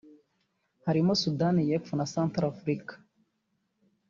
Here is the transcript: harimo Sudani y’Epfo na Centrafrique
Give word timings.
harimo 0.85 1.11
Sudani 1.21 1.61
y’Epfo 1.69 1.93
na 1.97 2.09
Centrafrique 2.15 2.93